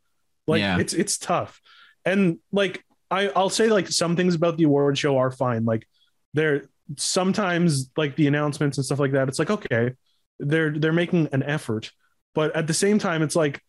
[0.48, 0.80] Like Yeah.
[0.80, 1.62] it's it's tough.
[2.06, 5.66] And like I, i'll say like some things about the award show are fine.
[5.66, 5.88] Like
[6.34, 6.64] they're
[6.98, 9.94] sometimes like the announcements and stuff like that it's like okay
[10.40, 11.92] they're they're making an effort.
[12.34, 13.62] But at the same time it's like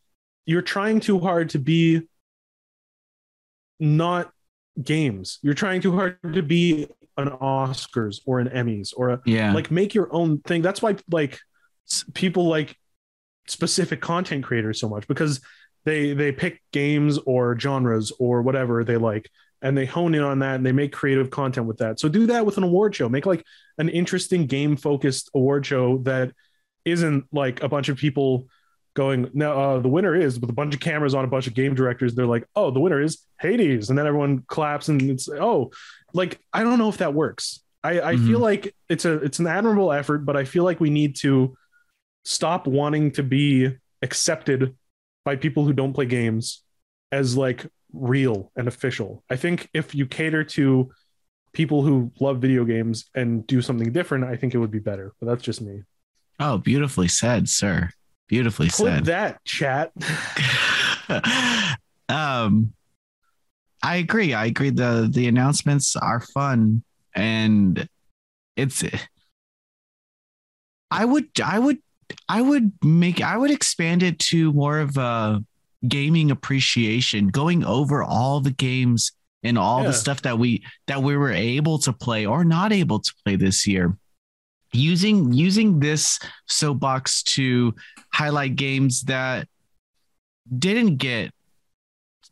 [0.44, 2.02] you're trying too hard to be
[3.79, 4.31] not
[4.83, 5.39] games.
[5.43, 9.53] You're trying too hard to be an oscars or an emmys or a yeah.
[9.53, 10.62] like make your own thing.
[10.62, 11.39] That's why like
[12.15, 12.77] people like
[13.49, 15.41] specific content creators so much because
[15.85, 19.31] they they pick games or genres or whatever they like
[19.62, 21.99] and they hone in on that and they make creative content with that.
[21.99, 23.09] So do that with an award show.
[23.09, 23.45] Make like
[23.79, 26.33] an interesting game focused award show that
[26.85, 28.49] isn't like a bunch of people
[28.97, 31.55] going now uh, the winner is with a bunch of cameras on a bunch of
[31.55, 35.29] game directors they're like oh the winner is hades and then everyone claps and it's
[35.29, 35.71] oh
[36.13, 38.27] like i don't know if that works i i Mhm.
[38.27, 41.55] feel like it's a it's an admirable effort but i feel like we need to
[42.25, 43.71] stop wanting to be
[44.03, 44.75] accepted
[45.25, 46.63] by people who don't play games
[47.13, 49.23] as like real and official.
[49.31, 50.91] I think if you cater to
[51.53, 55.13] people who love video games and do something different, I think it would be better.
[55.21, 55.83] But that's just me.
[56.41, 57.91] Oh, beautifully said, sir.
[58.29, 59.05] Beautifully Clip said.
[59.07, 59.93] that chat.
[62.09, 62.73] um
[63.83, 64.35] I agree.
[64.35, 64.71] I agree.
[64.71, 66.83] The the announcements are fun
[67.15, 67.89] and
[68.57, 68.83] it's
[70.91, 71.79] I would I would
[72.29, 75.45] I would make I would expand it to more of a
[75.87, 79.12] gaming appreciation, going over all the games
[79.43, 79.89] and all Yeah.
[79.89, 83.37] the stuff that we that we were able to play or not able to play
[83.37, 83.97] this year.
[84.77, 87.75] Using using this soapbox to
[88.12, 89.49] highlight games that
[90.59, 91.33] didn't get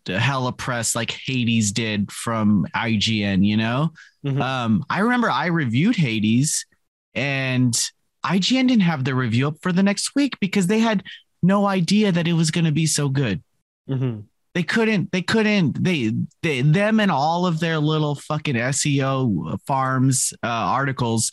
[0.05, 3.93] the hella press like Hades did from IGN, you know?
[4.25, 4.41] Mhm.
[4.41, 6.67] Um, I remember I reviewed Hades
[7.15, 7.75] and
[8.23, 11.03] IGN didn't have the review up for the next week because they had
[11.43, 13.43] no idea that it was going to be so good.
[13.89, 14.25] Mhm.
[14.55, 20.33] They couldn't, they couldn't, they, they, them and all of their little fucking SEO farms
[20.43, 21.31] uh, articles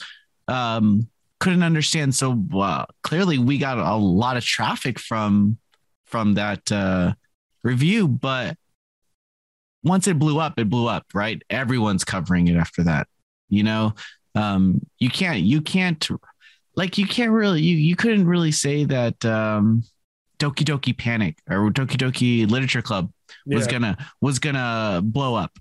[0.52, 1.08] um,
[1.40, 2.14] couldn't understand.
[2.14, 5.58] So uh, clearly we got a lot of traffic from,
[6.06, 7.14] from that uh,
[7.64, 8.58] review, but
[9.84, 11.42] once it blew up, it blew up, right?
[11.50, 13.08] Everyone's covering it after that.
[13.50, 13.94] You know,
[14.36, 16.08] um, you can't, you can't,
[16.76, 19.84] like, you can't really, you you couldn't really say that um,
[20.40, 23.12] Doki Doki Panic or Doki Doki Literature Club
[23.46, 23.72] was Yeah.
[23.72, 25.52] gonna was gonna blow up,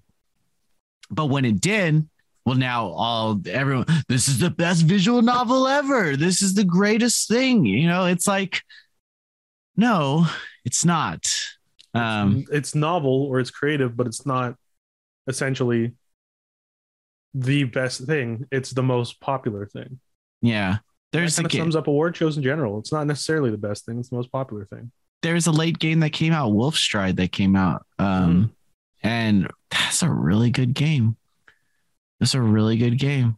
[1.10, 2.08] but when it did,
[2.50, 6.16] well, now all everyone, this is the best visual novel ever.
[6.16, 7.64] This is the greatest thing.
[7.64, 8.62] You know, it's like,
[9.76, 10.26] no,
[10.64, 11.32] it's not.
[11.94, 14.56] Um, it's novel or it's creative, but it's not
[15.28, 15.92] essentially
[17.34, 18.46] the best thing.
[18.50, 20.00] It's the most popular thing.
[20.42, 20.78] yeah,
[21.12, 22.80] there's that a kind of sums up award shows in general.
[22.80, 24.90] It's not necessarily the best thing; it's the most popular thing.
[25.22, 28.52] there's a late game that came out, Wolfstride, that came out, um,
[29.04, 31.16] and that's a really good game.
[32.20, 33.36] It's a really good game,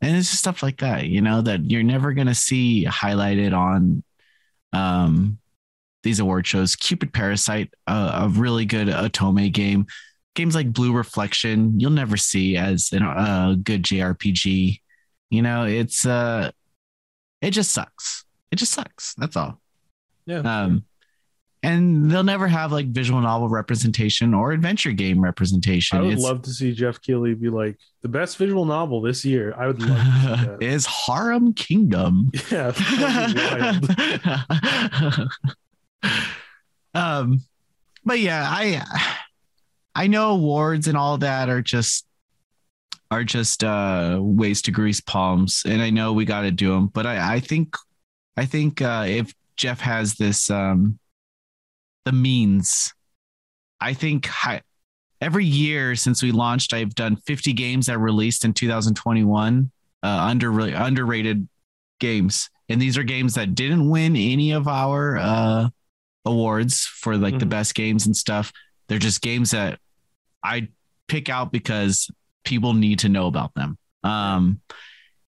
[0.00, 4.02] and it's just stuff like that, you know, that you're never gonna see highlighted on
[4.72, 5.38] um,
[6.02, 6.76] these award shows.
[6.76, 9.86] Cupid Parasite, uh, a really good Otome game.
[10.34, 14.80] Games like Blue Reflection, you'll never see as a good JRPG.
[15.30, 16.50] You know, it's uh,
[17.40, 18.24] it just sucks.
[18.50, 19.14] It just sucks.
[19.14, 19.60] That's all.
[20.26, 20.38] Yeah.
[20.38, 20.84] Um,
[21.64, 25.96] and they'll never have like visual novel representation or adventure game representation.
[25.98, 29.24] I would It's- love to see Jeff Keighley be like the best visual novel this
[29.24, 29.54] year.
[29.56, 30.62] I would love to see that.
[30.74, 32.30] is Harem Kingdom.
[32.50, 33.78] yeah, that
[34.50, 36.14] would be wild.
[36.94, 37.40] um,
[38.04, 38.82] but yeah, I
[39.94, 42.06] I know awards and all that are just
[43.10, 46.88] are just uh ways to grease palms, and I know we got to do them.
[46.88, 47.74] But I I think
[48.36, 50.98] I think uh, if Jeff has this um
[52.04, 52.92] the means,
[53.80, 54.62] I think hi-
[55.20, 59.70] every year since we launched, I've done 50 games that released in 2021,
[60.02, 61.48] uh, under underrated
[62.00, 65.68] games, and these are games that didn't win any of our uh,
[66.24, 67.50] awards for like the Mhm.
[67.50, 68.52] best games and stuff.
[68.88, 69.78] They're just games that
[70.42, 70.68] I
[71.08, 72.10] pick out because
[72.44, 73.78] people need to know about them.
[74.02, 74.60] Um,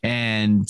[0.02, 0.68] and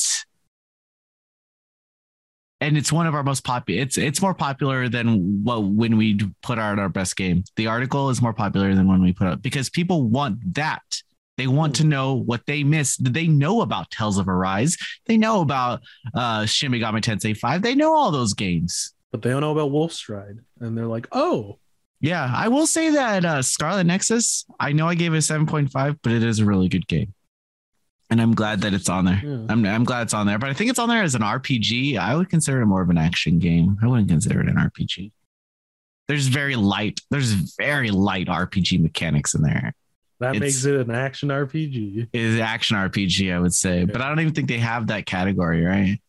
[2.61, 3.83] and it's one of our most popular.
[3.83, 7.45] It's it's more popular than what when we put out our best game.
[7.57, 10.83] The article is more popular than when we put out because people want that.
[11.37, 13.13] They want to know what they missed.
[13.13, 14.79] They know about Tales of Arise.
[15.05, 15.83] They know about
[16.15, 17.61] uh, Shin Megami Tensei Five.
[17.61, 18.95] They know all those games.
[19.13, 21.59] but they don't know about Wolfstride, and they're like, "Oh,
[22.01, 24.47] Yeah, I will say that uh, Scarlet Nexus.
[24.59, 26.87] I know I gave it a seven point five, but it is a really good
[26.89, 27.13] game,
[28.11, 29.21] and I'm glad that it's on there.
[29.25, 29.47] yeah.
[29.49, 31.99] I'm I'm glad it's on there, but I think it's on there as an RPG.
[31.99, 33.77] I would consider it more of an action game.
[33.83, 35.13] I wouldn't consider it an RPG.
[36.09, 37.01] There's very light.
[37.11, 39.75] There's very light RPG mechanics in there.
[40.19, 44.01] that It's- makes it an action RPG." It is action RPG, I would say, but
[44.01, 46.01] I don't even think they have that category, right?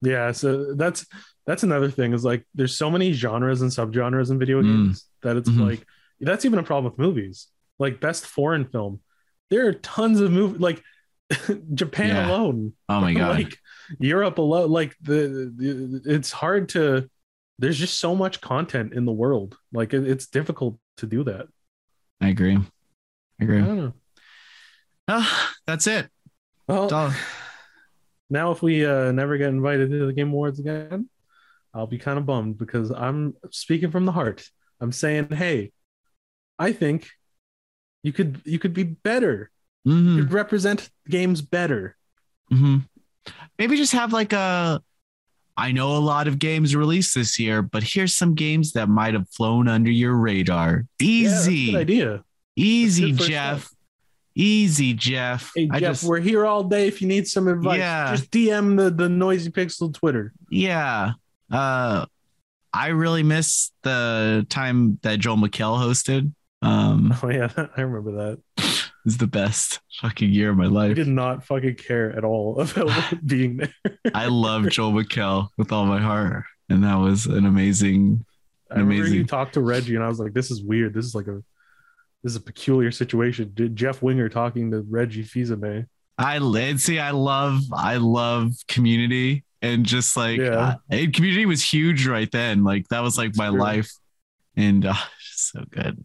[0.00, 1.04] Yeah, so that's
[1.44, 4.66] that's another thing is like there's so many genres and subgenres in video Mm.
[4.66, 5.60] games that it's Mhm.
[5.70, 5.86] like
[6.20, 7.48] that's even a problem with movies.
[7.80, 9.00] Like best foreign film,
[9.50, 10.80] there are tons of movies like
[11.74, 12.26] Japan Yeah.
[12.26, 13.58] alone, Oh my god, like
[13.98, 14.70] Europe alone.
[14.70, 17.08] Like the, the it's hard to.
[17.60, 19.58] There's just so much content in the world.
[19.72, 21.48] Like it, it's difficult to do that.
[22.20, 22.56] I agree.
[22.56, 23.62] I I agree.
[23.62, 23.94] know.
[25.08, 26.08] Oh, that's it.
[26.68, 26.98] Well,
[28.30, 31.08] now if we uh, never get invited to the Game Awards again,
[31.74, 34.48] I'll be kind of bummed because I'm speaking from the heart.
[34.80, 35.72] I'm saying, hey,
[36.58, 37.08] I think
[38.02, 39.50] you could you could be better.
[39.86, 41.96] Mhm, could represent games better.
[42.52, 42.84] mhm.
[43.58, 44.82] Maybe just have like a
[45.56, 49.14] I know a lot of games released this year, but here's some games that might
[49.14, 50.84] have flown under your radar.
[51.00, 52.24] Yeah, Easy, good idea.
[52.56, 53.68] easy, Jeff.
[54.36, 55.50] Easy, Jeff.
[55.56, 56.86] Hey Jeff, just- we're here all day.
[56.86, 58.14] If you need some advice, Yeah.
[58.14, 60.32] just DM the the Noisy Pixel Twitter.
[60.50, 61.12] yeah.
[61.50, 62.04] Uh,
[62.72, 66.32] I really miss the time that Joel McHale hosted.
[66.62, 68.38] Um, Oh yeah, I remember that.
[69.08, 70.90] Was the best fucking year of my life.
[70.90, 73.72] I did not fucking care at all about being there.
[74.14, 78.26] I love Joel McHale with all my heart, and that was an amazing.
[78.70, 80.92] I remember you talked to Reggie, and I was like, "This is weird.
[80.92, 81.42] This is like a
[82.22, 85.86] this is a peculiar situation." Did Jeff Winger talking to Reggie Fils-Aimé?
[86.18, 90.74] I see, I love, I love Community, and just like, Yeah.
[90.92, 92.62] uh, Community was huge right then.
[92.62, 93.58] Like that was like my Sure.
[93.58, 93.90] life,
[94.54, 94.92] and uh,
[95.32, 96.04] so good.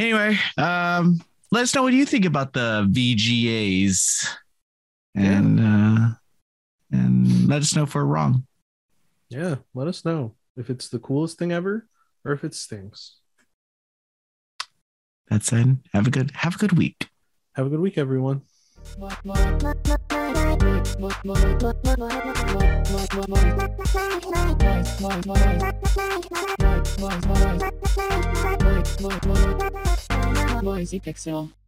[0.00, 0.14] So good.
[0.14, 1.20] Anyway, um,
[1.50, 4.26] let us know what you think about the VGAs,
[5.14, 6.08] and uh,
[6.90, 8.46] and let us know if we're wrong.
[9.28, 11.88] Yeah, let us know if it's the coolest thing ever
[12.24, 13.16] or if it stinks.
[15.28, 17.08] That said, have a good, have a good week.
[17.54, 18.42] Have a good week, everyone.
[30.62, 31.61] Noisy Pixel.